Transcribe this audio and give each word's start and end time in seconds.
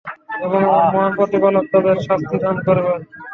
এবং 0.45 0.59
আমার 0.67 0.85
মহান 0.93 1.11
প্রতিপালক 1.17 1.65
তাদের 1.71 1.97
শাস্তিদান 2.07 2.55
করবেন। 2.65 2.99